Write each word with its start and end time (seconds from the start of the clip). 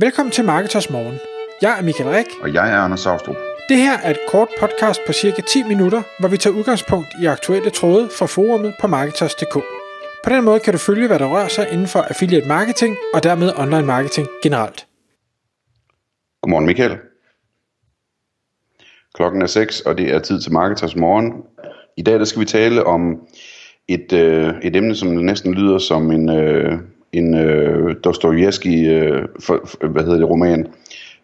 Velkommen 0.00 0.32
til 0.32 0.44
Marketers 0.44 0.90
Morgen. 0.90 1.18
Jeg 1.62 1.78
er 1.78 1.82
Michael 1.82 2.10
Rik. 2.10 2.26
Og 2.42 2.54
jeg 2.54 2.70
er 2.72 2.76
Anders 2.76 3.00
Saustrup. 3.00 3.36
Det 3.68 3.76
her 3.76 3.98
er 3.98 4.10
et 4.10 4.18
kort 4.28 4.48
podcast 4.60 5.00
på 5.06 5.12
cirka 5.12 5.42
10 5.42 5.62
minutter, 5.62 6.02
hvor 6.20 6.28
vi 6.28 6.36
tager 6.36 6.56
udgangspunkt 6.56 7.08
i 7.22 7.26
aktuelle 7.26 7.70
tråde 7.70 8.08
fra 8.18 8.26
forumet 8.26 8.74
på 8.80 8.86
Marketers.dk. 8.86 9.54
På 10.24 10.30
den 10.30 10.44
måde 10.44 10.60
kan 10.60 10.72
du 10.72 10.78
følge, 10.78 11.06
hvad 11.06 11.18
der 11.18 11.26
rører 11.26 11.48
sig 11.48 11.68
inden 11.72 11.86
for 11.86 12.00
affiliate 12.00 12.48
marketing 12.48 12.96
og 13.14 13.22
dermed 13.22 13.52
online 13.56 13.86
marketing 13.86 14.28
generelt. 14.42 14.86
Godmorgen 16.42 16.66
Michael. 16.66 16.98
Klokken 19.14 19.42
er 19.42 19.46
6, 19.46 19.80
og 19.80 19.98
det 19.98 20.14
er 20.14 20.18
tid 20.18 20.40
til 20.40 20.52
Marketers 20.52 20.96
Morgen. 20.96 21.32
I 21.96 22.02
dag 22.02 22.18
der 22.18 22.24
skal 22.24 22.40
vi 22.40 22.46
tale 22.46 22.84
om 22.84 23.28
et, 23.88 24.12
øh, 24.12 24.54
et 24.62 24.76
emne, 24.76 24.94
som 24.94 25.08
næsten 25.08 25.54
lyder 25.54 25.78
som 25.78 26.10
en, 26.10 26.28
øh, 26.28 26.78
en 27.12 27.34
øh, 27.34 27.96
Dostoyevsky 28.04 28.88
øh, 28.88 29.22
for, 29.40 29.60
for, 29.64 29.86
hvad 29.86 30.02
hedder 30.02 30.18
det, 30.18 30.30
roman. 30.30 30.66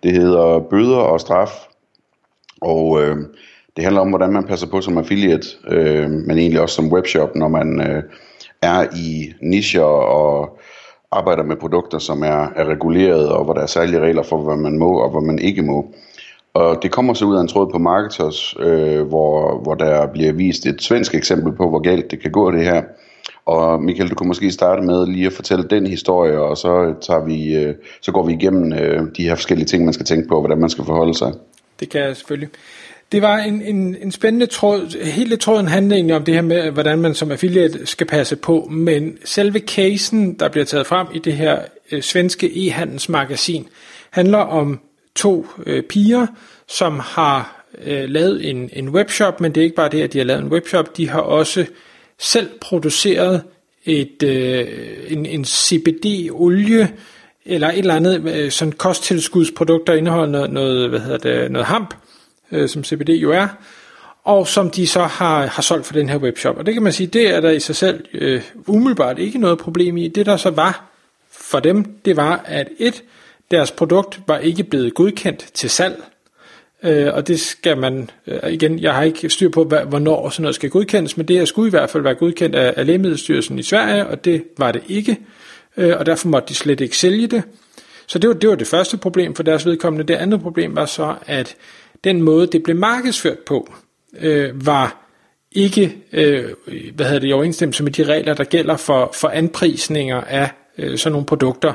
Det 0.02 0.12
hedder 0.12 0.61
Bøder 0.70 0.96
og 0.96 1.20
straf, 1.20 1.50
og 2.61 3.02
øh, 3.02 3.16
det 3.76 3.84
handler 3.84 4.00
om, 4.00 4.08
hvordan 4.08 4.32
man 4.32 4.44
passer 4.44 4.66
på 4.66 4.80
som 4.80 4.98
affiliate, 4.98 5.46
øh, 5.68 6.11
men 6.11 6.39
egentlig 6.39 6.61
også 6.61 6.75
som 6.75 6.92
webshop, 6.92 7.34
når 7.34 7.48
man 7.48 7.80
øh, 7.80 8.02
er 8.62 8.86
i 8.96 9.32
nischer 9.42 9.82
og 9.82 10.58
arbejder 11.12 11.42
med 11.42 11.56
produkter, 11.56 11.98
som 11.98 12.22
er, 12.22 12.53
er 12.56 12.64
reguleret, 12.64 13.28
og 13.28 13.44
hvor 13.44 13.54
der 13.54 13.61
er 13.61 13.66
særlige 13.66 14.00
regler 14.00 14.22
for, 14.22 14.36
hvad 14.36 14.56
man 14.56 14.78
må 14.78 14.98
og 14.98 15.11
hvad 15.11 15.22
man 15.22 15.39
ikke 15.39 15.62
må. 15.62 15.94
Og 16.54 16.82
det 16.82 16.90
kommer 16.90 17.14
så 17.14 17.25
ud 17.25 17.36
af 17.36 17.40
en 17.40 17.48
tråd 17.48 17.70
på 17.72 17.78
Marketers, 17.78 18.54
øh, 18.58 19.03
hvor, 19.03 19.58
hvor 19.62 19.75
der 19.75 20.06
bliver 20.06 20.32
vist 20.32 20.66
et 20.66 20.82
svensk 20.82 21.14
eksempel 21.14 21.53
på, 21.53 21.68
hvor 21.68 21.78
galt 21.78 22.11
det 22.11 22.20
kan 22.20 22.30
gå 22.30 22.50
det 22.50 22.64
her. 22.64 22.82
Og 23.46 23.82
Michael, 23.82 24.11
du 24.11 24.14
kan 24.14 24.26
måske 24.26 24.50
starte 24.50 24.82
med 24.82 25.07
lige 25.07 25.26
at 25.26 25.32
fortælle 25.32 25.64
den 25.71 25.86
historie, 25.86 26.40
og 26.40 26.57
så, 26.57 26.94
tager 27.00 27.25
vi, 27.25 27.54
øh, 27.54 27.75
så 28.00 28.12
går 28.12 28.26
vi 28.26 28.32
igennem 28.32 28.72
øh, 28.72 29.03
de 29.17 29.22
her 29.22 29.34
forskellige 29.34 29.67
ting, 29.67 29.84
man 29.84 29.94
skal 29.94 30.07
tænke 30.07 30.29
på, 30.29 30.40
hvordan 30.40 30.58
man 30.58 30.70
skal 30.70 30.84
forholde 30.84 31.14
sig. 31.14 31.32
Det 31.80 31.89
kan 31.89 32.00
jeg 32.00 32.17
selvfølgelig. 32.17 32.48
Det 33.12 33.22
var 33.22 33.39
en, 33.39 33.62
en, 33.62 33.97
en 34.03 34.12
spændende 34.12 34.47
tråd. 34.47 35.05
Hele 35.05 35.37
tråden 35.37 35.69
handler 35.69 35.97
egentlig 35.97 36.17
om 36.17 36.25
det 36.25 36.34
her 36.34 36.42
med, 36.42 36.70
hvordan 36.70 36.98
man 36.98 37.15
som 37.15 37.31
affiliate 37.31 37.87
skal 37.87 38.06
passe 38.06 38.37
på, 38.37 38.69
men 38.70 39.19
selve 39.25 39.59
casen, 39.59 40.34
der 40.34 40.48
bliver 40.48 40.65
taget 40.65 40.87
frem 40.87 41.06
i 41.15 41.19
det 41.19 41.33
her 41.33 41.59
øh, 41.92 42.03
svenske 42.03 42.47
e-handelsmagasin, 42.47 43.69
handler 44.11 44.39
om 44.39 44.81
to 45.15 45.47
øh, 45.67 45.83
piger, 45.83 46.27
som 46.69 47.00
har 47.00 47.65
øh, 47.84 48.05
lavet 48.09 48.50
en, 48.50 48.70
en 48.72 48.89
webshop, 48.89 49.41
men 49.41 49.53
det 49.53 49.61
er 49.61 49.65
ikke 49.65 49.77
bare 49.77 49.89
det, 49.89 50.03
at 50.03 50.12
de 50.12 50.19
har 50.19 50.25
lavet 50.25 50.42
en 50.42 50.48
webshop, 50.48 50.97
de 50.97 51.09
har 51.09 51.20
også 51.20 51.67
selv 52.19 52.51
produceret 52.61 53.43
et, 53.84 54.23
øh, 54.23 54.67
en, 55.09 55.27
en 55.27 55.45
CBD-olie, 55.45 56.93
eller 57.47 57.69
et 57.69 57.79
eller 57.79 57.95
andet 57.95 58.29
øh, 58.29 58.51
sådan 58.51 58.73
kosttilskudsprodukt, 58.73 59.87
der 59.87 59.95
indeholder 59.95 60.27
noget, 60.27 60.51
noget, 60.51 60.91
hvad 60.91 61.01
hedder 61.01 61.19
det, 61.19 61.53
noget 61.53 61.67
hamp, 61.67 61.95
øh, 62.53 62.69
som 62.69 62.84
CBD 62.84 63.09
jo 63.09 63.31
er, 63.31 63.48
og 64.25 64.48
som 64.48 64.71
de 64.71 64.87
så 64.87 65.03
har, 65.03 65.47
har 65.47 65.62
solgt 65.62 65.87
for 65.87 65.93
den 65.93 66.09
her 66.09 66.19
webshop. 66.19 66.56
Og 66.59 66.67
det 66.67 66.75
kan 66.75 66.83
man 66.83 66.93
sige, 66.93 67.06
det 67.06 67.34
er 67.34 67.41
der 67.41 67.51
i 67.51 67.61
sig 67.61 67.77
selv 67.77 68.05
øh, 68.15 68.43
umiddelbart 68.67 69.19
ikke 69.19 69.39
noget 69.39 69.59
problem 69.59 69.97
i. 69.97 70.09
Det 70.09 70.27
der 70.27 70.37
så 70.37 70.51
var 70.51 70.91
for 71.31 71.61
dem, 71.61 71.84
det 72.05 72.17
var, 72.17 72.45
at 72.47 72.69
et, 72.78 73.03
deres 73.51 73.71
produkt 73.71 74.21
var 74.27 74.39
ikke 74.39 74.65
blevet 74.65 74.95
godkendt 74.95 75.47
til 75.55 75.71
salg, 75.71 76.03
øh, 76.85 77.15
og 77.15 77.29
det 77.29 77.41
skal 77.41 77.79
man, 77.79 78.11
øh, 78.27 78.53
igen, 78.53 78.79
jeg 78.79 78.95
har 78.95 79.03
ikke 79.03 79.31
styr 79.31 79.49
på, 79.49 79.65
hvad, 79.65 79.81
hvornår 79.81 80.29
sådan 80.29 80.43
noget 80.43 80.55
skal 80.55 80.71
godkendes, 80.71 81.17
men 81.17 81.29
det 81.29 81.37
her 81.37 81.45
skulle 81.45 81.67
i 81.67 81.71
hvert 81.71 81.91
fald 81.91 82.03
være 82.03 82.15
godkendt 82.15 82.55
af, 82.55 82.75
af 82.77 82.87
Lægemiddelstyrelsen 82.87 83.59
i 83.59 83.63
Sverige, 83.63 84.07
og 84.07 84.25
det 84.25 84.45
var 84.59 84.73
det 84.73 84.83
ikke, 84.89 85.17
øh, 85.77 85.95
og 85.99 86.07
derfor 86.07 86.29
måtte 86.29 86.49
de 86.49 86.55
slet 86.55 86.81
ikke 86.81 86.97
sælge 86.97 87.27
det. 87.27 87.43
Så 88.07 88.19
det 88.19 88.29
var, 88.29 88.35
det 88.35 88.49
var 88.49 88.55
det 88.55 88.67
første 88.67 88.97
problem 88.97 89.35
for 89.35 89.43
deres 89.43 89.67
vedkommende. 89.67 90.07
Det 90.07 90.15
andet 90.15 90.41
problem 90.41 90.77
var 90.77 90.87
så, 90.87 91.15
at 91.27 91.57
den 92.05 92.23
måde, 92.23 92.47
det 92.47 92.62
blev 92.62 92.77
markedsført 92.77 93.39
på, 93.39 93.75
øh, 94.21 94.67
var 94.67 95.05
ikke 95.53 95.97
øh, 96.12 96.44
hvad 96.94 97.06
hedder 97.06 97.21
det, 97.21 97.28
i 97.28 97.33
overensstemmelse 97.33 97.83
med 97.83 97.93
de 97.93 98.05
regler, 98.05 98.34
der 98.34 98.44
gælder 98.44 98.77
for, 98.77 99.11
for 99.15 99.28
anprisninger 99.28 100.21
af 100.21 100.50
øh, 100.78 100.99
sådan 100.99 101.12
nogle 101.12 101.27
produkter. 101.27 101.73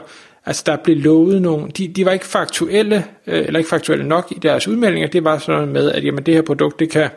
Altså 0.49 0.63
der 0.65 0.75
blev 0.75 0.97
lovet 0.97 1.41
nogle, 1.41 1.71
de, 1.77 1.87
de 1.87 2.05
var 2.05 2.11
ikke 2.11 2.25
faktuelle, 2.25 3.05
øh, 3.27 3.45
eller 3.45 3.57
ikke 3.57 3.69
faktuelle 3.69 4.07
nok 4.07 4.27
i 4.31 4.39
deres 4.39 4.67
udmeldinger, 4.67 5.07
det 5.07 5.23
var 5.23 5.37
sådan 5.37 5.55
noget 5.55 5.67
med, 5.73 5.91
at 5.91 6.05
jamen, 6.05 6.23
det 6.23 6.33
her 6.33 6.41
produkt, 6.41 6.79
det 6.79 6.89
kan, 6.89 7.09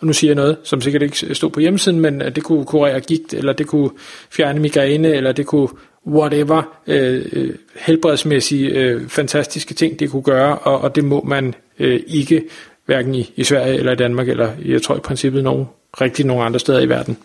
og 0.00 0.06
nu 0.06 0.12
siger 0.12 0.28
jeg 0.28 0.34
noget, 0.34 0.56
som 0.62 0.80
sikkert 0.80 1.02
ikke 1.02 1.34
stod 1.34 1.50
på 1.50 1.60
hjemmesiden, 1.60 2.00
men 2.00 2.22
øh, 2.22 2.34
det 2.34 2.42
kunne 2.42 2.64
kurere 2.64 3.00
gigt, 3.00 3.34
eller 3.34 3.52
det 3.52 3.66
kunne 3.66 3.90
fjerne 4.30 4.60
migræne, 4.60 5.08
eller 5.08 5.32
det 5.32 5.46
kunne 5.46 5.68
whatever, 6.06 6.62
øh, 6.86 7.26
øh, 7.32 7.54
helbredsmæssige, 7.76 8.68
øh, 8.70 9.08
fantastiske 9.08 9.74
ting, 9.74 9.98
det 9.98 10.10
kunne 10.10 10.22
gøre, 10.22 10.58
og, 10.58 10.80
og 10.80 10.94
det 10.94 11.04
må 11.04 11.24
man 11.24 11.54
øh, 11.78 12.00
ikke, 12.06 12.44
hverken 12.86 13.14
i, 13.14 13.32
i 13.36 13.44
Sverige 13.44 13.78
eller 13.78 13.92
i 13.92 13.96
Danmark, 13.96 14.28
eller 14.28 14.50
jeg 14.64 14.82
tror 14.82 14.96
i 14.96 15.00
princippet 15.00 15.44
nogen, 15.44 15.66
rigtig 16.00 16.26
nogen 16.26 16.46
andre 16.46 16.60
steder 16.60 16.80
i 16.80 16.88
verden. 16.88 17.18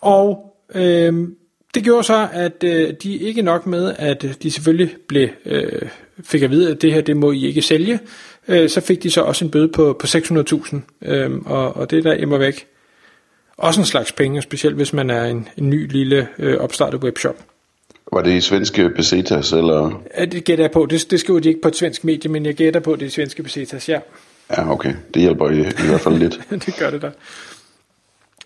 Og 0.00 0.56
øh, 0.74 1.28
det 1.76 1.84
gjorde 1.84 2.04
så, 2.04 2.28
at 2.32 2.64
øh, 2.64 2.94
de 3.02 3.16
ikke 3.16 3.42
nok 3.42 3.66
med, 3.66 3.94
at 3.98 4.24
de 4.42 4.50
selvfølgelig 4.50 4.96
blev, 5.08 5.28
øh, 5.46 5.82
fik 6.24 6.42
at 6.42 6.50
vide, 6.50 6.70
at 6.70 6.82
det 6.82 6.92
her, 6.92 7.00
det 7.00 7.16
må 7.16 7.32
I 7.32 7.46
ikke 7.46 7.62
sælge, 7.62 7.98
øh, 8.48 8.68
så 8.68 8.80
fik 8.80 9.02
de 9.02 9.10
så 9.10 9.20
også 9.20 9.44
en 9.44 9.50
bøde 9.50 9.68
på, 9.68 9.96
på 10.00 10.06
600.000, 10.06 10.76
øh, 11.02 11.30
og, 11.44 11.76
og 11.76 11.90
det 11.90 12.04
der 12.04 12.12
immer 12.12 12.38
væk. 12.38 12.66
Også 13.56 13.80
en 13.80 13.86
slags 13.86 14.12
penge, 14.12 14.42
specielt 14.42 14.76
hvis 14.76 14.92
man 14.92 15.10
er 15.10 15.24
en, 15.24 15.48
en 15.56 15.70
ny 15.70 15.92
lille 15.92 16.28
øh, 16.38 16.56
opstartet 16.56 17.04
webshop. 17.04 17.36
Var 18.12 18.22
det 18.22 18.32
i 18.32 18.40
svenske 18.40 18.90
pesetas, 18.90 19.52
eller? 19.52 20.02
Ja, 20.18 20.24
det 20.24 20.44
gætter 20.44 20.64
jeg 20.64 20.70
på. 20.70 20.86
Det, 20.90 21.10
det 21.10 21.20
skriver 21.20 21.40
de 21.40 21.48
ikke 21.48 21.60
på 21.60 21.68
et 21.68 21.76
svensk 21.76 22.04
medie, 22.04 22.30
men 22.30 22.46
jeg 22.46 22.54
gætter 22.54 22.80
på, 22.80 22.96
det 22.96 23.06
er 23.06 23.10
svenske 23.10 23.42
pesetas, 23.42 23.88
ja. 23.88 23.98
Ja, 24.50 24.72
okay. 24.72 24.94
Det 25.14 25.22
hjælper 25.22 25.50
i, 25.50 25.60
i 25.60 25.86
hvert 25.88 26.00
fald 26.00 26.16
lidt. 26.18 26.40
det 26.66 26.76
gør 26.78 26.90
det 26.90 27.02
da. 27.02 27.10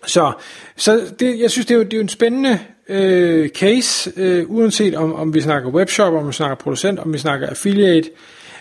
Så, 0.05 0.31
så 0.75 1.01
det, 1.19 1.39
jeg 1.39 1.51
synes, 1.51 1.65
det 1.65 1.73
er 1.73 1.77
jo, 1.77 1.83
det 1.83 1.93
er 1.93 1.97
jo 1.97 2.01
en 2.01 2.09
spændende 2.09 2.59
øh, 2.89 3.49
case, 3.49 4.11
øh, 4.17 4.45
uanset 4.47 4.95
om, 4.95 5.13
om 5.13 5.33
vi 5.33 5.41
snakker 5.41 5.69
webshop, 5.69 6.13
om 6.13 6.27
vi 6.27 6.33
snakker 6.33 6.55
producent, 6.55 6.99
om 6.99 7.13
vi 7.13 7.17
snakker 7.17 7.47
affiliate. 7.47 8.09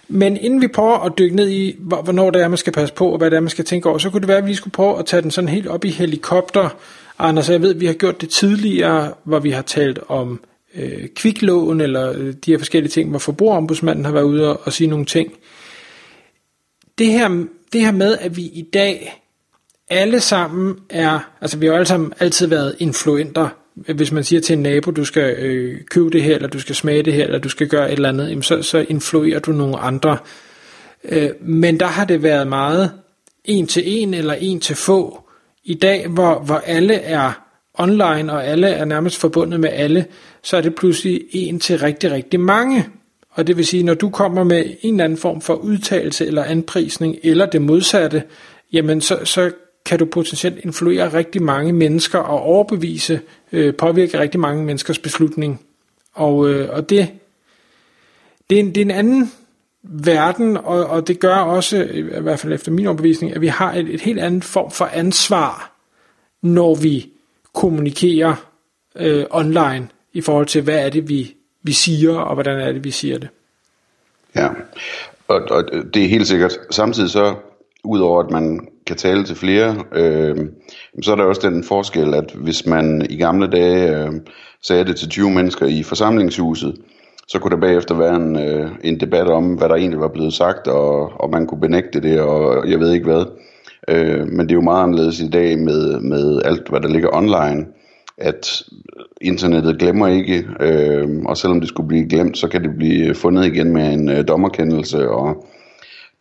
Men 0.08 0.36
inden 0.36 0.60
vi 0.60 0.68
prøver 0.68 0.98
at 0.98 1.12
dykke 1.18 1.36
ned 1.36 1.48
i, 1.48 1.76
hvornår 1.78 2.30
det 2.30 2.42
er, 2.42 2.48
man 2.48 2.58
skal 2.58 2.72
passe 2.72 2.94
på, 2.94 3.08
og 3.10 3.18
hvad 3.18 3.30
det 3.30 3.36
er, 3.36 3.40
man 3.40 3.50
skal 3.50 3.64
tænke 3.64 3.88
over, 3.88 3.98
så 3.98 4.10
kunne 4.10 4.20
det 4.20 4.28
være, 4.28 4.38
at 4.38 4.46
vi 4.46 4.54
skulle 4.54 4.72
prøve 4.72 4.98
at 4.98 5.06
tage 5.06 5.22
den 5.22 5.30
sådan 5.30 5.48
helt 5.48 5.66
op 5.66 5.84
i 5.84 5.90
helikopter. 5.90 6.68
Anders, 7.18 7.50
jeg 7.50 7.62
ved, 7.62 7.74
at 7.74 7.80
vi 7.80 7.86
har 7.86 7.92
gjort 7.92 8.20
det 8.20 8.30
tidligere, 8.30 9.12
hvor 9.24 9.38
vi 9.38 9.50
har 9.50 9.62
talt 9.62 9.98
om 10.08 10.40
øh, 10.74 11.08
kviklån, 11.16 11.80
eller 11.80 12.12
øh, 12.12 12.34
de 12.46 12.50
her 12.50 12.58
forskellige 12.58 12.90
ting, 12.90 13.10
hvor 13.10 13.18
forbrugerombudsmanden 13.18 14.04
har 14.04 14.12
været 14.12 14.24
ude 14.24 14.48
og, 14.48 14.60
og 14.64 14.72
sige 14.72 14.88
nogle 14.88 15.04
ting. 15.04 15.32
Det 16.98 17.06
her, 17.06 17.44
det 17.72 17.80
her 17.80 17.92
med, 17.92 18.16
at 18.20 18.36
vi 18.36 18.42
i 18.42 18.68
dag 18.72 19.22
alle 19.90 20.20
sammen 20.20 20.76
er, 20.90 21.18
altså 21.40 21.58
vi 21.58 21.66
har 21.66 21.72
jo 21.72 21.76
alle 21.76 21.86
sammen 21.86 22.12
altid 22.20 22.46
været 22.46 22.76
influenter. 22.78 23.48
Hvis 23.74 24.12
man 24.12 24.24
siger 24.24 24.40
til 24.40 24.52
en 24.52 24.62
nabo, 24.62 24.90
du 24.90 25.04
skal 25.04 25.36
øh, 25.38 25.80
købe 25.90 26.10
det 26.10 26.22
her, 26.22 26.34
eller 26.34 26.48
du 26.48 26.60
skal 26.60 26.74
smage 26.74 27.02
det 27.02 27.12
her, 27.12 27.24
eller 27.24 27.38
du 27.38 27.48
skal 27.48 27.68
gøre 27.68 27.86
et 27.86 27.92
eller 27.92 28.08
andet, 28.08 28.28
jamen 28.28 28.42
så, 28.42 28.62
så 28.62 28.86
influerer 28.88 29.38
du 29.38 29.52
nogle 29.52 29.78
andre. 29.78 30.18
Øh, 31.04 31.30
men 31.40 31.80
der 31.80 31.86
har 31.86 32.04
det 32.04 32.22
været 32.22 32.46
meget 32.46 32.92
en 33.44 33.66
til 33.66 33.82
en, 33.86 34.14
eller 34.14 34.34
en 34.34 34.60
til 34.60 34.76
få. 34.76 35.22
I 35.64 35.74
dag, 35.74 36.08
hvor, 36.08 36.38
hvor 36.38 36.62
alle 36.66 36.94
er 36.94 37.32
online, 37.74 38.32
og 38.32 38.46
alle 38.46 38.68
er 38.68 38.84
nærmest 38.84 39.16
forbundet 39.16 39.60
med 39.60 39.70
alle, 39.72 40.06
så 40.42 40.56
er 40.56 40.60
det 40.60 40.74
pludselig 40.74 41.24
en 41.32 41.60
til 41.60 41.78
rigtig, 41.78 42.10
rigtig 42.10 42.40
mange. 42.40 42.88
Og 43.30 43.46
det 43.46 43.56
vil 43.56 43.66
sige, 43.66 43.82
når 43.82 43.94
du 43.94 44.10
kommer 44.10 44.44
med 44.44 44.64
en 44.80 44.94
eller 44.94 45.04
anden 45.04 45.18
form 45.18 45.40
for 45.40 45.54
udtalelse 45.54 46.26
eller 46.26 46.44
anprisning, 46.44 47.16
eller 47.22 47.46
det 47.46 47.62
modsatte, 47.62 48.22
jamen 48.72 49.00
så, 49.00 49.18
så 49.24 49.50
kan 49.84 49.98
du 49.98 50.04
potentielt 50.04 50.58
influere 50.64 51.12
rigtig 51.12 51.42
mange 51.42 51.72
mennesker 51.72 52.18
og 52.18 52.40
overbevise, 52.40 53.20
øh, 53.52 53.74
påvirke 53.74 54.18
rigtig 54.18 54.40
mange 54.40 54.64
menneskers 54.64 54.98
beslutning. 54.98 55.60
Og, 56.12 56.50
øh, 56.50 56.70
og 56.70 56.90
det, 56.90 57.08
det, 58.50 58.56
er 58.56 58.60
en, 58.60 58.74
det 58.74 58.76
er 58.76 58.84
en 58.84 58.90
anden 58.90 59.32
verden, 59.82 60.56
og, 60.56 60.86
og 60.86 61.08
det 61.08 61.20
gør 61.20 61.36
også, 61.36 61.88
i 61.92 62.00
hvert 62.00 62.38
fald 62.38 62.52
efter 62.52 62.72
min 62.72 62.86
overbevisning, 62.86 63.34
at 63.34 63.40
vi 63.40 63.46
har 63.46 63.72
et, 63.72 63.94
et 63.94 64.00
helt 64.00 64.20
andet 64.20 64.44
form 64.44 64.70
for 64.70 64.84
ansvar, 64.84 65.72
når 66.42 66.74
vi 66.74 67.10
kommunikerer 67.54 68.34
øh, 68.96 69.24
online 69.30 69.88
i 70.12 70.20
forhold 70.20 70.46
til, 70.46 70.62
hvad 70.62 70.78
er 70.78 70.90
det, 70.90 71.08
vi, 71.08 71.36
vi 71.62 71.72
siger, 71.72 72.16
og 72.16 72.34
hvordan 72.34 72.60
er 72.60 72.72
det, 72.72 72.84
vi 72.84 72.90
siger 72.90 73.18
det. 73.18 73.28
Ja, 74.36 74.48
og, 75.28 75.40
og 75.50 75.64
det 75.94 76.04
er 76.04 76.08
helt 76.08 76.28
sikkert. 76.28 76.58
Samtidig 76.70 77.10
så, 77.10 77.34
udover 77.84 78.22
at 78.24 78.30
man 78.30 78.68
kan 78.86 78.96
tale 78.96 79.24
til 79.24 79.36
flere, 79.36 79.84
øh, 79.94 80.36
så 81.02 81.12
er 81.12 81.16
der 81.16 81.24
også 81.24 81.50
den 81.50 81.64
forskel, 81.64 82.14
at 82.14 82.32
hvis 82.34 82.66
man 82.66 83.06
i 83.10 83.16
gamle 83.16 83.46
dage 83.46 83.98
øh, 83.98 84.12
sagde 84.62 84.84
det 84.84 84.96
til 84.96 85.08
20 85.08 85.30
mennesker 85.30 85.66
i 85.66 85.82
forsamlingshuset, 85.82 86.76
så 87.28 87.38
kunne 87.38 87.50
der 87.50 87.60
bagefter 87.60 87.94
være 87.94 88.16
en, 88.16 88.36
øh, 88.36 88.70
en 88.84 89.00
debat 89.00 89.26
om, 89.26 89.54
hvad 89.54 89.68
der 89.68 89.74
egentlig 89.74 90.00
var 90.00 90.08
blevet 90.08 90.32
sagt, 90.32 90.68
og, 90.68 91.20
og 91.20 91.30
man 91.30 91.46
kunne 91.46 91.60
benægte 91.60 92.00
det, 92.00 92.20
og 92.20 92.70
jeg 92.70 92.80
ved 92.80 92.92
ikke 92.92 93.06
hvad. 93.06 93.24
Øh, 93.88 94.28
men 94.28 94.40
det 94.40 94.50
er 94.50 94.54
jo 94.54 94.60
meget 94.60 94.82
anderledes 94.82 95.20
i 95.20 95.28
dag 95.28 95.58
med, 95.58 96.00
med 96.00 96.42
alt, 96.44 96.68
hvad 96.68 96.80
der 96.80 96.88
ligger 96.88 97.16
online. 97.16 97.66
at 98.18 98.62
internettet 99.20 99.78
glemmer 99.78 100.06
ikke, 100.06 100.46
øh, 100.60 101.08
og 101.26 101.36
selvom 101.36 101.60
det 101.60 101.68
skulle 101.68 101.88
blive 101.88 102.08
glemt, 102.08 102.38
så 102.38 102.48
kan 102.48 102.62
det 102.62 102.76
blive 102.76 103.14
fundet 103.14 103.46
igen 103.46 103.72
med 103.72 103.92
en 103.92 104.08
øh, 104.08 104.28
dommerkendelse, 104.28 105.10
og 105.10 105.46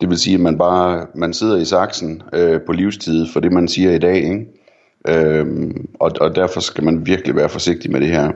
det 0.00 0.08
vil 0.08 0.18
sige, 0.18 0.34
at 0.34 0.40
man 0.40 0.58
bare 0.58 1.06
man 1.14 1.32
sidder 1.32 1.56
i 1.56 1.64
saksen 1.64 2.22
øh, 2.32 2.60
på 2.66 2.72
livstid 2.72 3.26
for 3.32 3.40
det, 3.40 3.52
man 3.52 3.68
siger 3.68 3.92
i 3.92 3.98
dag, 3.98 4.16
ikke? 4.16 4.46
Øhm, 5.08 5.88
og, 5.94 6.12
og 6.20 6.36
derfor 6.36 6.60
skal 6.60 6.84
man 6.84 7.06
virkelig 7.06 7.36
være 7.36 7.48
forsigtig 7.48 7.90
med 7.90 8.00
det 8.00 8.08
her. 8.08 8.30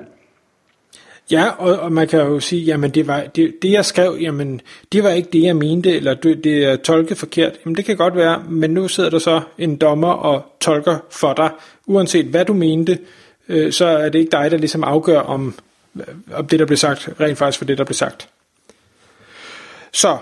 Ja, 1.31 1.49
og, 1.59 1.79
og 1.79 1.93
man 1.93 2.09
kan 2.09 2.21
jo 2.21 2.41
sige, 2.41 2.63
jamen 2.63 2.91
det, 2.91 3.07
var, 3.07 3.25
det, 3.37 3.55
det 3.63 3.73
jeg 3.73 3.85
skrev, 3.85 4.17
jamen 4.21 4.61
det 4.93 5.05
var 5.05 5.11
ikke 5.11 5.29
det 5.33 5.43
jeg 5.43 5.57
mente, 5.57 5.97
eller 5.97 6.15
det, 6.15 6.45
det 6.45 6.65
er 6.65 6.77
tolket 6.77 7.19
forkert. 7.19 7.53
Jamen 7.65 7.77
det 7.77 7.85
kan 7.85 7.97
godt 7.97 8.17
være, 8.17 8.43
men 8.49 8.71
nu 8.71 8.89
sidder 8.89 9.11
der 9.11 9.19
så 9.19 9.41
en 9.59 9.77
dommer 9.77 10.13
og 10.13 10.43
tolker 10.61 10.99
for 11.11 11.33
dig, 11.33 11.51
uanset 11.87 12.27
hvad 12.27 12.45
du 12.45 12.53
mente, 12.53 12.99
øh, 13.49 13.73
så 13.73 13.87
er 13.87 14.09
det 14.09 14.19
ikke 14.19 14.31
dig, 14.31 14.51
der 14.51 14.57
ligesom 14.57 14.85
afgør, 14.85 15.21
om, 15.21 15.55
om 16.35 16.47
det, 16.47 16.59
der 16.59 16.67
blev 16.67 16.77
sagt, 16.77 17.09
rent 17.21 17.39
faktisk 17.39 17.59
for 17.59 17.65
det, 17.65 17.79
der 17.79 17.85
blev 17.85 17.95
sagt. 17.95 18.29
Så, 19.93 20.17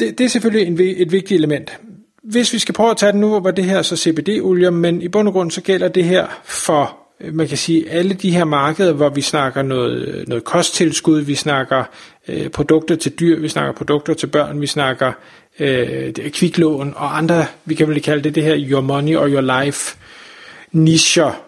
det, 0.00 0.18
det 0.18 0.24
er 0.24 0.28
selvfølgelig 0.28 0.66
en, 0.66 0.96
et 0.96 1.12
vigtigt 1.12 1.38
element. 1.38 1.78
Hvis 2.22 2.52
vi 2.52 2.58
skal 2.58 2.74
prøve 2.74 2.90
at 2.90 2.96
tage 2.96 3.12
den 3.12 3.20
nu, 3.20 3.40
var 3.40 3.50
det 3.50 3.64
her 3.64 3.82
så 3.82 3.96
CBD-olier, 3.96 4.70
men 4.70 5.02
i 5.02 5.08
bund 5.08 5.28
og 5.28 5.34
grund 5.34 5.50
så 5.50 5.60
gælder 5.60 5.88
det 5.88 6.04
her 6.04 6.26
for, 6.44 6.98
øh, 7.20 7.34
man 7.34 7.48
kan 7.48 7.56
sige, 7.56 7.90
alle 7.90 8.14
de 8.14 8.30
her 8.30 8.44
markeder, 8.44 8.92
hvor 8.92 9.08
vi 9.08 9.20
snakker 9.20 9.62
noget, 9.62 10.24
noget 10.28 10.44
kosttilskud, 10.44 11.20
vi 11.20 11.34
snakker 11.34 11.84
øh, 12.28 12.48
produkter 12.48 12.96
til 12.96 13.12
dyr, 13.20 13.40
vi 13.40 13.48
snakker 13.48 13.72
produkter 13.72 14.14
til 14.14 14.26
børn, 14.26 14.60
vi 14.60 14.66
snakker 14.66 15.12
øh, 15.58 16.12
kviklån 16.14 16.92
og 16.96 17.18
andre, 17.18 17.46
vi 17.64 17.74
kan 17.74 17.88
vel 17.88 18.02
kalde 18.02 18.22
det 18.22 18.34
det 18.34 18.42
her 18.42 18.56
your 18.70 18.80
money 18.80 19.16
or 19.16 19.28
your 19.28 19.62
life 19.64 19.96
nischer, 20.72 21.42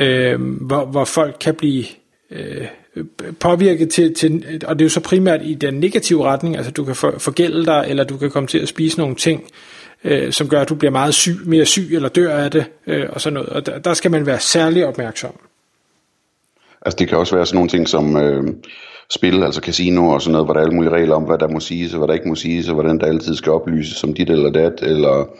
øh, 0.00 0.40
hvor, 0.40 0.84
hvor 0.84 1.04
folk 1.04 1.36
kan 1.40 1.54
blive 1.54 1.84
øh, 2.30 2.66
påvirke 3.40 3.86
til, 3.86 4.14
til, 4.14 4.60
og 4.66 4.78
det 4.78 4.84
er 4.84 4.86
jo 4.86 4.90
så 4.90 5.00
primært 5.00 5.40
i 5.44 5.54
den 5.54 5.74
negative 5.74 6.24
retning, 6.24 6.56
altså 6.56 6.72
du 6.72 6.84
kan 6.84 6.94
forgælde 6.96 7.66
dig, 7.66 7.86
eller 7.88 8.04
du 8.04 8.16
kan 8.16 8.30
komme 8.30 8.46
til 8.46 8.58
at 8.58 8.68
spise 8.68 8.98
nogle 8.98 9.14
ting, 9.14 9.44
øh, 10.04 10.32
som 10.32 10.48
gør, 10.48 10.60
at 10.60 10.68
du 10.68 10.74
bliver 10.74 10.92
meget 10.92 11.14
syg, 11.14 11.36
mere 11.44 11.66
syg, 11.66 11.88
eller 11.94 12.08
dør 12.08 12.36
af 12.36 12.50
det, 12.50 12.64
øh, 12.86 13.06
og 13.10 13.20
sådan 13.20 13.34
noget. 13.34 13.48
Og 13.48 13.66
der, 13.66 13.78
der 13.78 13.94
skal 13.94 14.10
man 14.10 14.26
være 14.26 14.40
særlig 14.40 14.86
opmærksom. 14.86 15.32
Altså 16.82 16.96
det 16.98 17.08
kan 17.08 17.18
også 17.18 17.36
være 17.36 17.46
sådan 17.46 17.56
nogle 17.56 17.70
ting 17.70 17.88
som 17.88 18.16
øh, 18.16 18.44
spil, 19.10 19.42
altså 19.42 19.60
casino 19.60 20.08
og 20.08 20.22
sådan 20.22 20.32
noget, 20.32 20.46
hvor 20.46 20.54
der 20.54 20.60
er 20.60 20.64
alle 20.64 20.76
mulige 20.76 20.92
regler 20.92 21.14
om, 21.14 21.22
hvad 21.22 21.38
der 21.38 21.48
må 21.48 21.60
siges, 21.60 21.92
og 21.92 21.98
hvad 21.98 22.08
der 22.08 22.14
ikke 22.14 22.28
må 22.28 22.34
siges, 22.34 22.68
og 22.68 22.74
hvordan 22.74 22.98
der 22.98 23.06
altid 23.06 23.34
skal 23.34 23.52
oplyses 23.52 23.96
som 23.96 24.14
dit 24.14 24.30
eller 24.30 24.50
dat, 24.50 24.82
eller 24.82 25.36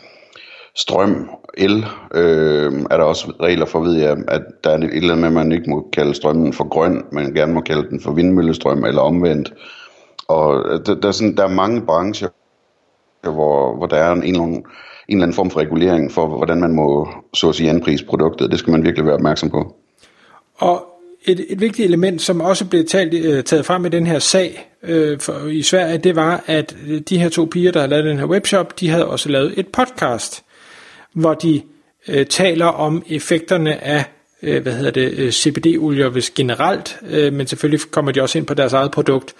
strøm, 0.75 1.29
el, 1.57 1.85
øh, 2.13 2.73
er 2.91 2.97
der 2.97 3.03
også 3.03 3.33
regler 3.41 3.65
for, 3.65 3.79
ved 3.79 3.93
jeg, 3.93 4.17
at 4.27 4.41
der 4.63 4.69
er 4.69 4.77
et 4.77 4.83
eller 4.83 5.13
andet 5.13 5.31
med, 5.31 5.41
at 5.41 5.47
man 5.47 5.51
ikke 5.51 5.69
må 5.69 5.89
kalde 5.93 6.13
strømmen 6.13 6.53
for 6.53 6.69
grøn, 6.69 7.05
men 7.11 7.33
gerne 7.33 7.53
må 7.53 7.61
kalde 7.61 7.89
den 7.89 8.01
for 8.01 8.11
vindmøllestrøm 8.11 8.83
eller 8.83 9.01
omvendt. 9.01 9.53
Og 10.27 10.65
øh, 10.69 10.85
der, 10.85 10.95
der, 10.95 11.07
er, 11.07 11.11
sådan, 11.11 11.37
der 11.37 11.43
er 11.43 11.47
mange 11.47 11.81
brancher, 11.81 12.29
hvor, 13.23 13.77
hvor 13.77 13.85
der 13.85 13.97
er 13.97 14.11
en, 14.11 14.23
en, 14.23 14.35
en 14.35 14.63
eller 15.09 15.23
anden 15.23 15.33
form 15.33 15.49
for 15.49 15.59
regulering 15.59 16.11
for, 16.11 16.27
hvordan 16.27 16.59
man 16.59 16.71
må 16.71 17.09
så 17.33 17.49
at 17.49 17.55
sige 17.55 17.69
anprise 17.69 18.05
produktet. 18.05 18.51
Det 18.51 18.59
skal 18.59 18.71
man 18.71 18.83
virkelig 18.83 19.05
være 19.05 19.15
opmærksom 19.15 19.49
på. 19.49 19.75
Og 20.55 20.85
et, 21.25 21.45
et 21.49 21.61
vigtigt 21.61 21.85
element, 21.85 22.21
som 22.21 22.41
også 22.41 22.65
blev 22.65 22.85
talt, 22.85 23.13
øh, 23.13 23.43
taget 23.43 23.65
frem 23.65 23.85
i 23.85 23.89
den 23.89 24.07
her 24.07 24.19
sag 24.19 24.69
øh, 24.83 25.19
for, 25.19 25.47
i 25.47 25.61
Sverige, 25.61 25.97
det 25.97 26.15
var, 26.15 26.43
at 26.45 26.75
de 27.09 27.19
her 27.19 27.29
to 27.29 27.45
piger, 27.45 27.71
der 27.71 27.79
har 27.79 27.87
lavet 27.87 28.05
den 28.05 28.17
her 28.17 28.25
webshop, 28.25 28.79
de 28.79 28.89
havde 28.89 29.07
også 29.07 29.29
lavet 29.29 29.53
et 29.59 29.67
podcast 29.67 30.43
hvor 31.13 31.33
de 31.33 31.61
øh, 32.07 32.25
taler 32.25 32.65
om 32.65 33.03
effekterne 33.09 33.83
af 33.83 34.05
øh, 34.43 34.61
hvad 34.61 34.73
hedder 34.73 34.91
det, 34.91 35.13
øh, 35.17 35.31
CBD-olier 35.31 36.09
hvis 36.09 36.29
generelt, 36.29 36.99
øh, 37.09 37.33
men 37.33 37.47
selvfølgelig 37.47 37.91
kommer 37.91 38.11
de 38.11 38.21
også 38.21 38.37
ind 38.37 38.45
på 38.45 38.53
deres 38.53 38.73
eget 38.73 38.91
produkt. 38.91 39.35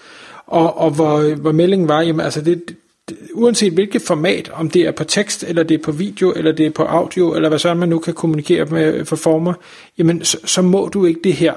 Og, 0.46 0.78
og 0.78 0.90
hvor, 0.90 1.34
hvor 1.34 1.52
meldingen 1.52 1.88
var, 1.88 2.00
jamen 2.00 2.20
altså 2.20 2.40
det, 2.40 2.62
det, 3.08 3.16
uanset 3.34 3.72
hvilket 3.72 4.02
format, 4.02 4.50
om 4.54 4.70
det 4.70 4.82
er 4.82 4.92
på 4.92 5.04
tekst, 5.04 5.44
eller 5.48 5.62
det 5.62 5.74
er 5.74 5.82
på 5.82 5.92
video, 5.92 6.32
eller 6.32 6.52
det 6.52 6.66
er 6.66 6.70
på 6.70 6.82
audio, 6.82 7.34
eller 7.34 7.48
hvad 7.48 7.58
så 7.58 7.74
man 7.74 7.88
nu 7.88 7.98
kan 7.98 8.14
kommunikere 8.14 8.64
med 8.64 9.04
for 9.04 9.16
former, 9.16 9.54
jamen 9.98 10.24
så, 10.24 10.38
så 10.44 10.62
må 10.62 10.90
du 10.92 11.06
ikke 11.06 11.20
det 11.24 11.32
her. 11.32 11.54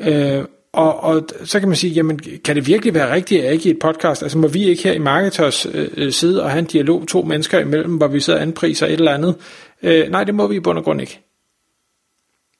Øh, 0.00 0.44
og, 0.72 1.00
og 1.00 1.28
så 1.44 1.60
kan 1.60 1.68
man 1.68 1.76
sige, 1.76 1.92
jamen 1.92 2.18
kan 2.44 2.56
det 2.56 2.66
virkelig 2.66 2.94
være 2.94 3.14
rigtigt, 3.14 3.44
at 3.44 3.52
ikke 3.52 3.68
i 3.68 3.70
et 3.70 3.78
podcast, 3.78 4.22
altså 4.22 4.38
må 4.38 4.48
vi 4.48 4.64
ikke 4.64 4.82
her 4.82 4.92
i 4.92 4.98
Marketers 4.98 5.66
øh, 5.66 5.88
øh, 5.96 6.12
sidde 6.12 6.42
og 6.42 6.50
have 6.50 6.58
en 6.58 6.64
dialog 6.64 7.08
to 7.08 7.22
mennesker 7.22 7.58
imellem, 7.58 7.96
hvor 7.96 8.06
vi 8.06 8.20
sidder 8.20 8.38
og 8.38 8.42
anpriser 8.42 8.86
et 8.86 8.92
eller 8.92 9.14
andet? 9.14 9.36
Øh, 9.82 10.10
nej, 10.10 10.24
det 10.24 10.34
må 10.34 10.46
vi 10.46 10.56
i 10.56 10.60
bund 10.60 10.78
og 10.78 10.84
grund 10.84 11.00
ikke. 11.00 11.20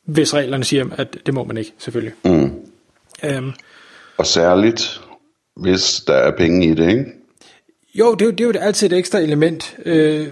Hvis 0.05 0.34
reglerne 0.34 0.64
siger, 0.64 0.87
at 0.96 1.16
det 1.26 1.34
må 1.34 1.44
man 1.44 1.56
ikke, 1.56 1.72
selvfølgelig. 1.78 2.14
Mm. 2.25 2.50
Øhm, 3.25 3.52
og 4.16 4.26
særligt, 4.26 5.00
hvis 5.56 6.02
der 6.06 6.14
er 6.14 6.37
penge 6.37 6.66
i 6.66 6.75
det, 6.75 6.90
ikke? 6.90 7.05
Jo, 7.94 8.14
det 8.14 8.22
er 8.22 8.26
jo, 8.26 8.31
det 8.31 8.40
er 8.40 8.44
jo 8.44 8.52
altid 8.60 8.93
et 8.93 8.99
ekstra 8.99 9.19
element. 9.19 9.76
Øh, 9.84 10.28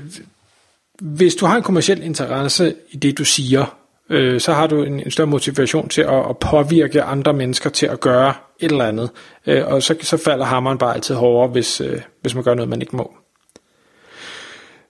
hvis 1.01 1.35
du 1.35 1.47
har 1.47 1.57
en 1.57 1.63
kommersiel 1.63 2.03
interesse 2.03 2.75
i 2.91 2.97
det, 2.97 3.19
du 3.19 3.25
siger, 3.25 3.79
øh, 4.11 4.41
så 4.41 4.53
har 4.53 4.67
du 4.67 4.83
en, 4.83 5.01
en 5.01 5.11
større 5.11 5.27
motivation 5.27 5.89
til 5.89 6.03
at, 6.03 6.31
at 6.31 6.39
påvirke 6.39 7.03
andre 7.03 7.33
mennesker 7.33 7.71
til 7.71 7.87
at 7.87 8.01
gøre 8.01 8.35
et 8.61 8.71
eller 8.71 8.85
andet. 8.85 9.11
Øh, 9.47 9.67
og 9.67 9.83
så, 9.83 9.95
så 10.01 10.17
falder 10.17 10.45
hammeren 10.45 10.79
bare 10.79 10.95
altid 10.95 11.15
hårdere, 11.15 11.49
hvis, 11.49 11.81
øh, 11.81 12.01
hvis 12.21 12.35
man 12.35 12.45
gør 12.45 12.55
noget, 12.55 12.69
man 12.69 12.81
ikke 12.81 12.97
må. 12.97 13.15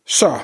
Så 0.06 0.34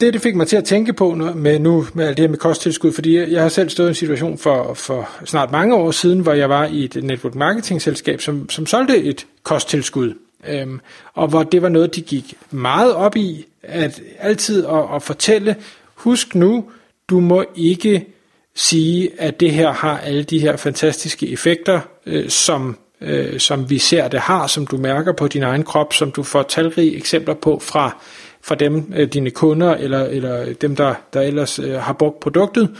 det, 0.00 0.14
det 0.14 0.22
fik 0.22 0.34
mig 0.34 0.46
til 0.46 0.56
at 0.56 0.64
tænke 0.64 0.92
på 0.92 1.14
nu, 1.14 1.34
med, 1.34 1.58
nu 1.58 1.86
med 1.94 2.06
alt 2.06 2.16
det 2.16 2.22
her 2.22 2.30
med 2.30 2.38
kosttilskud, 2.38 2.92
fordi 2.92 3.32
jeg 3.32 3.42
har 3.42 3.48
selv 3.48 3.70
stået 3.70 3.86
i 3.86 3.88
en 3.88 3.94
situation 3.94 4.38
for, 4.38 4.74
for 4.74 5.08
snart 5.24 5.52
mange 5.52 5.74
år 5.74 5.90
siden, 5.90 6.20
hvor 6.20 6.32
jeg 6.32 6.48
var 6.48 6.66
i 6.66 6.84
et 6.84 7.04
network 7.04 7.34
marketing 7.34 7.82
selskab, 7.82 8.20
som, 8.20 8.50
som 8.50 8.66
solgte 8.66 9.02
et 9.02 9.26
kosttilskud. 9.42 10.14
Øhm, 10.48 10.80
og 11.14 11.28
hvor 11.28 11.42
det 11.42 11.62
var 11.62 11.68
noget, 11.68 11.94
de 11.94 12.00
gik 12.00 12.34
meget 12.50 12.94
op 12.94 13.16
i, 13.16 13.46
at 13.62 14.02
altid 14.18 14.66
at, 14.66 14.84
at 14.94 15.02
fortælle, 15.02 15.56
husk 15.94 16.34
nu, 16.34 16.64
du 17.10 17.20
må 17.20 17.44
ikke 17.56 18.06
sige, 18.54 19.10
at 19.18 19.40
det 19.40 19.52
her 19.52 19.72
har 19.72 19.98
alle 19.98 20.22
de 20.22 20.38
her 20.38 20.56
fantastiske 20.56 21.28
effekter, 21.28 21.80
øh, 22.06 22.28
som, 22.28 22.78
øh, 23.00 23.40
som 23.40 23.70
vi 23.70 23.78
ser 23.78 24.08
det 24.08 24.20
har, 24.20 24.46
som 24.46 24.66
du 24.66 24.76
mærker 24.76 25.12
på 25.12 25.28
din 25.28 25.42
egen 25.42 25.62
krop, 25.62 25.92
som 25.92 26.10
du 26.12 26.22
får 26.22 26.42
talrige 26.42 26.96
eksempler 26.96 27.34
på 27.34 27.58
fra, 27.58 28.02
fra 28.42 28.54
dem, 28.54 28.92
øh, 28.96 29.08
dine 29.12 29.30
kunder, 29.30 29.74
eller, 29.74 30.04
eller 30.04 30.52
dem, 30.52 30.76
der, 30.76 30.94
der 31.12 31.20
ellers 31.20 31.58
øh, 31.58 31.74
har 31.74 31.92
brugt 31.92 32.20
produktet. 32.20 32.76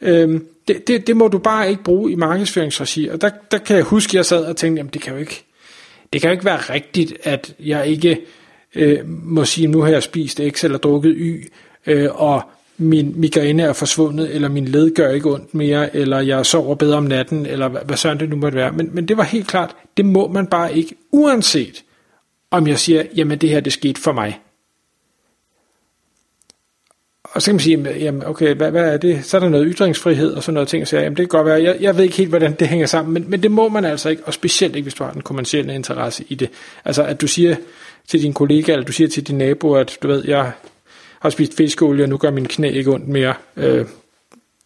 Øh, 0.00 0.40
det, 0.68 0.88
det, 0.88 1.06
det 1.06 1.16
må 1.16 1.28
du 1.28 1.38
bare 1.38 1.70
ikke 1.70 1.82
bruge 1.82 2.12
i 2.12 2.14
markedsføringsregi. 2.14 3.08
Og 3.08 3.20
der, 3.20 3.30
der 3.50 3.58
kan 3.58 3.76
jeg 3.76 3.84
huske, 3.84 4.10
at 4.10 4.14
jeg 4.14 4.26
sad 4.26 4.44
og 4.44 4.56
tænkte, 4.56 4.80
jamen 4.80 4.92
det 4.92 5.02
kan 5.02 5.12
jo 5.12 5.18
ikke, 5.18 5.44
det 6.12 6.20
kan 6.20 6.28
jo 6.28 6.32
ikke 6.32 6.44
være 6.44 6.56
rigtigt, 6.56 7.14
at 7.22 7.54
jeg 7.60 7.86
ikke 7.86 8.20
øh, 8.74 8.98
må 9.06 9.44
sige, 9.44 9.66
nu 9.66 9.80
har 9.80 9.90
jeg 9.90 10.02
spist 10.02 10.40
X 10.50 10.64
eller 10.64 10.78
drukket 10.78 11.14
Y, 11.16 11.52
øh, 11.86 12.08
og 12.12 12.42
min 12.76 13.20
migræne 13.20 13.62
er 13.62 13.72
forsvundet, 13.72 14.34
eller 14.34 14.48
min 14.48 14.64
led 14.64 14.94
gør 14.94 15.10
ikke 15.10 15.30
ondt 15.30 15.54
mere, 15.54 15.96
eller 15.96 16.20
jeg 16.20 16.46
sover 16.46 16.74
bedre 16.74 16.96
om 16.96 17.04
natten, 17.04 17.46
eller 17.46 17.68
hvad, 17.68 17.80
hvad 17.84 17.96
sådan 17.96 18.18
det 18.18 18.28
nu 18.28 18.36
måtte 18.36 18.58
være. 18.58 18.72
Men, 18.72 18.90
men 18.92 19.08
det 19.08 19.16
var 19.16 19.22
helt 19.22 19.46
klart, 19.46 19.76
det 19.96 20.04
må 20.04 20.28
man 20.28 20.46
bare 20.46 20.76
ikke, 20.76 20.94
uanset 21.10 21.84
om 22.50 22.66
jeg 22.66 22.78
siger, 22.78 23.02
jamen 23.16 23.38
det 23.38 23.50
her, 23.50 23.60
det 23.60 23.72
skete 23.72 24.00
for 24.00 24.12
mig. 24.12 24.40
Og 27.22 27.42
så 27.42 27.46
kan 27.46 27.54
man 27.54 27.60
sige, 27.60 27.98
jamen 27.98 28.24
okay, 28.24 28.54
hvad, 28.54 28.70
hvad 28.70 28.92
er 28.92 28.96
det? 28.96 29.24
Så 29.24 29.36
er 29.36 29.40
der 29.40 29.48
noget 29.48 29.74
ytringsfrihed 29.74 30.32
og 30.32 30.42
sådan 30.42 30.54
noget 30.54 30.68
ting, 30.68 30.82
og 30.82 30.88
siger, 30.88 31.00
jamen 31.00 31.16
det 31.16 31.22
kan 31.22 31.38
godt 31.38 31.46
være, 31.46 31.62
jeg, 31.62 31.76
jeg 31.80 31.96
ved 31.96 32.04
ikke 32.04 32.16
helt, 32.16 32.28
hvordan 32.28 32.52
det 32.52 32.68
hænger 32.68 32.86
sammen, 32.86 33.14
men, 33.14 33.30
men 33.30 33.42
det 33.42 33.50
må 33.50 33.68
man 33.68 33.84
altså 33.84 34.08
ikke, 34.08 34.22
og 34.26 34.34
specielt 34.34 34.76
ikke, 34.76 34.84
hvis 34.84 34.94
du 34.94 35.04
har 35.04 35.12
en 35.12 35.20
kommersiel 35.20 35.70
interesse 35.70 36.24
i 36.28 36.34
det. 36.34 36.50
Altså 36.84 37.04
at 37.04 37.20
du 37.20 37.26
siger 37.26 37.56
til 38.08 38.22
din 38.22 38.32
kollega, 38.32 38.72
eller 38.72 38.84
du 38.84 38.92
siger 38.92 39.08
til 39.08 39.26
din 39.26 39.38
nabo, 39.38 39.74
at 39.74 39.98
du 40.02 40.08
ved, 40.08 40.24
jeg 40.26 40.52
har 41.22 41.30
spist 41.30 41.56
fiskeolie, 41.56 42.04
og 42.04 42.08
nu 42.08 42.16
gør 42.16 42.30
min 42.30 42.46
knæ 42.46 42.70
ikke 42.70 42.90
ondt 42.90 43.08
mere. 43.08 43.34
Øh, 43.56 43.86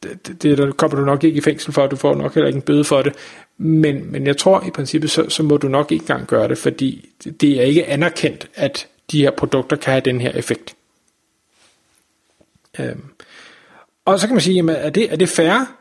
det, 0.02 0.42
det 0.42 0.58
der 0.58 0.72
kommer 0.72 0.98
du 0.98 1.04
nok 1.04 1.24
ikke 1.24 1.38
i 1.38 1.40
fængsel 1.40 1.72
for, 1.72 1.86
du 1.86 1.96
får 1.96 2.14
nok 2.14 2.34
heller 2.34 2.46
ikke 2.46 2.56
en 2.56 2.62
bøde 2.62 2.84
for 2.84 3.02
det. 3.02 3.12
Men, 3.58 4.12
men 4.12 4.26
jeg 4.26 4.36
tror 4.36 4.64
i 4.66 4.70
princippet, 4.70 5.10
så, 5.10 5.28
så 5.28 5.42
må 5.42 5.56
du 5.56 5.68
nok 5.68 5.92
ikke 5.92 6.02
engang 6.02 6.26
gøre 6.26 6.48
det, 6.48 6.58
fordi 6.58 7.08
det 7.40 7.60
er 7.60 7.62
ikke 7.62 7.86
anerkendt, 7.86 8.48
at 8.54 8.86
de 9.10 9.20
her 9.20 9.30
produkter 9.30 9.76
kan 9.76 9.92
have 9.92 10.00
den 10.00 10.20
her 10.20 10.30
effekt. 10.30 10.76
Øhm. 12.80 13.04
Og 14.04 14.20
så 14.20 14.26
kan 14.26 14.34
man 14.34 14.40
sige, 14.40 14.54
jamen, 14.54 14.76
er, 14.76 14.90
det, 14.90 15.12
er 15.12 15.16
det 15.16 15.28
fair, 15.28 15.74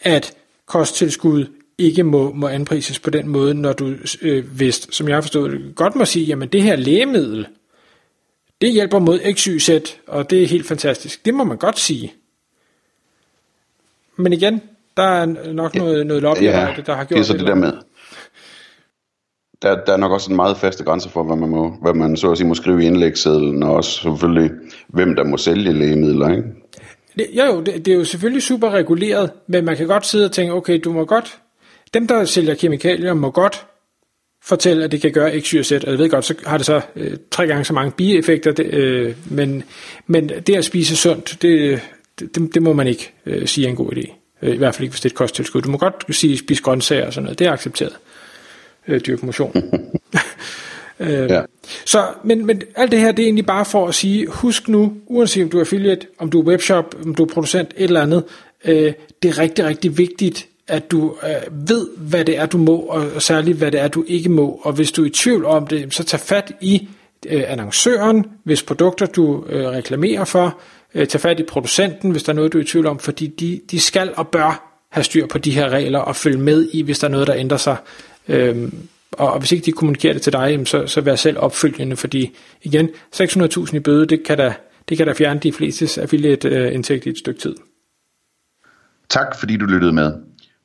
at 0.00 0.34
kosttilskud 0.66 1.46
ikke 1.78 2.02
må, 2.02 2.32
må 2.32 2.48
anprises 2.48 2.98
på 2.98 3.10
den 3.10 3.28
måde, 3.28 3.54
når 3.54 3.72
du 3.72 3.94
øh, 4.22 4.60
vist, 4.60 4.94
som 4.94 5.08
jeg 5.08 5.16
har 5.16 5.20
forstået 5.20 5.72
godt 5.76 5.94
må 5.94 6.04
sige, 6.04 6.26
jamen 6.26 6.48
det 6.48 6.62
her 6.62 6.76
lægemiddel, 6.76 7.46
det 8.60 8.72
hjælper 8.72 8.98
mod 8.98 9.34
XYZ, 9.34 9.70
og 10.06 10.30
det 10.30 10.42
er 10.42 10.46
helt 10.46 10.66
fantastisk. 10.66 11.24
Det 11.24 11.34
må 11.34 11.44
man 11.44 11.56
godt 11.56 11.78
sige. 11.78 12.14
Men 14.16 14.32
igen, 14.32 14.62
der 14.96 15.02
er 15.02 15.26
nok 15.52 15.74
noget, 15.74 16.06
noget 16.06 16.22
lobbyarbejde, 16.22 16.74
ja, 16.76 16.82
der 16.86 16.94
har 16.94 17.04
gjort 17.04 17.08
det. 17.08 17.18
er 17.18 17.22
så 17.22 17.32
det, 17.32 17.40
det 17.40 17.48
der 17.48 17.54
med. 17.54 17.72
Der, 19.62 19.84
der 19.84 19.92
er 19.92 19.96
nok 19.96 20.12
også 20.12 20.30
en 20.30 20.36
meget 20.36 20.56
faste 20.56 20.84
grænse 20.84 21.10
for, 21.10 21.22
hvad 21.22 21.36
man, 21.36 21.48
må, 21.48 21.76
hvad 21.82 21.94
man 21.94 22.16
så 22.16 22.30
at 22.30 22.38
sige 22.38 22.46
må 22.46 22.54
skrive 22.54 22.82
i 22.82 22.86
indlægssedlen, 22.86 23.62
og 23.62 23.74
også 23.74 23.90
selvfølgelig, 23.90 24.50
hvem 24.88 25.16
der 25.16 25.24
må 25.24 25.36
sælge 25.36 25.72
lægemidler, 25.72 26.28
ikke? 26.28 26.42
Det, 27.18 27.26
jo, 27.32 27.44
jo, 27.44 27.60
det, 27.60 27.86
det 27.86 27.92
er 27.92 27.96
jo 27.96 28.04
selvfølgelig 28.04 28.42
super 28.42 28.70
reguleret, 28.70 29.30
men 29.46 29.64
man 29.64 29.76
kan 29.76 29.86
godt 29.86 30.06
sidde 30.06 30.24
og 30.24 30.32
tænke, 30.32 30.52
okay, 30.52 30.80
du 30.84 30.92
må 30.92 31.04
godt, 31.04 31.38
dem 31.94 32.06
der 32.06 32.24
sælger 32.24 32.54
kemikalier 32.54 33.14
må 33.14 33.30
godt 33.30 33.66
fortælle, 34.42 34.84
at 34.84 34.92
det 34.92 35.00
kan 35.00 35.12
gøre 35.12 35.40
X, 35.40 35.48
Y 35.48 35.58
og 35.58 35.64
Z, 35.64 35.72
og 35.72 35.90
jeg 35.90 35.98
ved 35.98 36.10
godt, 36.10 36.24
så 36.24 36.34
har 36.46 36.56
det 36.56 36.66
så 36.66 36.80
øh, 36.96 37.16
tre 37.30 37.46
gange 37.46 37.64
så 37.64 37.72
mange 37.72 37.90
bieffekter, 37.90 38.52
det, 38.52 38.74
øh, 38.74 39.14
men, 39.30 39.62
men 40.06 40.28
det 40.28 40.56
at 40.56 40.64
spise 40.64 40.96
sundt, 40.96 41.42
det, 41.42 41.80
det, 42.20 42.54
det 42.54 42.62
må 42.62 42.72
man 42.72 42.86
ikke 42.86 43.12
øh, 43.26 43.46
sige 43.46 43.66
er 43.66 43.70
en 43.70 43.76
god 43.76 43.92
idé. 43.92 44.12
Øh, 44.42 44.54
I 44.54 44.56
hvert 44.56 44.74
fald 44.74 44.84
ikke, 44.84 44.92
hvis 44.92 45.00
det 45.00 45.08
er 45.08 45.12
et 45.12 45.16
kosttilskud. 45.16 45.62
Du 45.62 45.70
må 45.70 45.78
godt 45.78 46.04
sige, 46.10 46.38
spise 46.38 46.62
grøntsager 46.62 47.06
og 47.06 47.12
sådan 47.12 47.24
noget, 47.24 47.38
det 47.38 47.46
er 47.46 47.52
accepteret. 47.52 47.96
Øh, 48.88 49.00
dyrke 49.06 49.26
motion. 49.26 49.52
øh, 51.00 51.30
ja. 51.30 51.42
Så, 51.86 52.04
men, 52.24 52.46
men 52.46 52.62
alt 52.76 52.92
det 52.92 53.00
her, 53.00 53.12
det 53.12 53.22
er 53.22 53.26
egentlig 53.26 53.46
bare 53.46 53.64
for 53.64 53.88
at 53.88 53.94
sige, 53.94 54.26
husk 54.26 54.68
nu, 54.68 54.92
uanset 55.06 55.42
om 55.42 55.50
du 55.50 55.56
er 55.56 55.60
affiliate, 55.60 56.06
om 56.18 56.30
du 56.30 56.40
er 56.40 56.44
webshop, 56.44 56.94
om 57.04 57.14
du 57.14 57.24
er 57.24 57.28
producent, 57.28 57.74
et 57.76 57.84
eller 57.84 58.02
andet, 58.02 58.24
øh, 58.64 58.92
det 59.22 59.28
er 59.28 59.38
rigtig, 59.38 59.64
rigtig 59.64 59.98
vigtigt, 59.98 60.48
at 60.70 60.90
du 60.90 61.16
øh, 61.22 61.68
ved, 61.68 61.88
hvad 61.96 62.24
det 62.24 62.38
er, 62.38 62.46
du 62.46 62.58
må, 62.58 62.76
og 62.76 63.22
særligt, 63.22 63.58
hvad 63.58 63.70
det 63.72 63.80
er, 63.80 63.88
du 63.88 64.04
ikke 64.06 64.28
må. 64.28 64.60
Og 64.62 64.72
hvis 64.72 64.92
du 64.92 65.02
er 65.02 65.06
i 65.06 65.10
tvivl 65.10 65.44
om 65.44 65.66
det, 65.66 65.94
så 65.94 66.04
tag 66.04 66.20
fat 66.20 66.52
i 66.60 66.88
øh, 67.26 67.42
annoncøren, 67.46 68.26
hvis 68.44 68.62
produkter 68.62 69.06
du 69.06 69.44
øh, 69.48 69.66
reklamerer 69.66 70.24
for, 70.24 70.60
øh, 70.94 71.06
tag 71.06 71.20
fat 71.20 71.40
i 71.40 71.42
producenten, 71.42 72.10
hvis 72.10 72.22
der 72.22 72.32
er 72.32 72.36
noget, 72.36 72.52
du 72.52 72.58
er 72.58 72.62
i 72.62 72.66
tvivl 72.66 72.86
om, 72.86 72.98
fordi 72.98 73.26
de, 73.26 73.60
de 73.70 73.80
skal 73.80 74.12
og 74.16 74.28
bør 74.28 74.76
have 74.90 75.04
styr 75.04 75.26
på 75.26 75.38
de 75.38 75.50
her 75.50 75.68
regler 75.68 75.98
og 75.98 76.16
følge 76.16 76.38
med 76.38 76.68
i, 76.72 76.82
hvis 76.82 76.98
der 76.98 77.06
er 77.06 77.12
noget, 77.12 77.26
der 77.26 77.34
ændrer 77.36 77.58
sig. 77.58 77.76
Øh, 78.28 78.72
og, 79.12 79.32
og 79.32 79.38
hvis 79.38 79.52
ikke 79.52 79.66
de 79.66 79.72
kommunikerer 79.72 80.12
det 80.12 80.22
til 80.22 80.32
dig, 80.32 80.62
så, 80.64 80.86
så 80.86 81.00
vær 81.00 81.14
selv 81.14 81.38
opfølgende, 81.38 81.96
fordi 81.96 82.36
igen, 82.62 82.88
600.000 83.16 83.76
i 83.76 83.80
bøde, 83.80 84.06
det 84.06 84.24
kan 84.24 84.38
da, 84.38 84.54
det 84.88 84.96
kan 84.96 85.06
da 85.06 85.12
fjerne 85.12 85.40
de 85.40 85.52
fleste 85.52 86.02
affiliate-indtægt 86.02 87.06
øh, 87.06 87.06
i 87.06 87.10
et 87.10 87.18
stykke 87.18 87.40
tid. 87.40 87.56
Tak 89.08 89.38
fordi 89.38 89.56
du 89.56 89.64
lyttede 89.64 89.92
med. 89.92 90.12